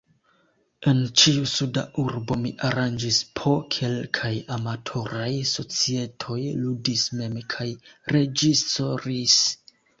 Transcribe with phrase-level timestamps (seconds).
[0.91, 7.71] En ĉiu suda urbo mi aranĝis po kelkaj amatoraj societoj, ludis mem kaj
[8.19, 9.41] reĝisoris.